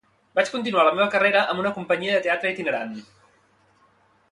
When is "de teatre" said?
2.17-2.55